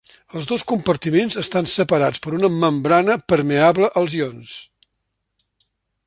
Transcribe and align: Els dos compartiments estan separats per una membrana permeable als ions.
Els 0.37 0.47
dos 0.51 0.61
compartiments 0.69 1.35
estan 1.41 1.67
separats 1.73 2.23
per 2.23 2.33
una 2.37 2.49
membrana 2.63 3.17
permeable 3.33 3.91
als 4.03 4.19
ions. 4.23 4.57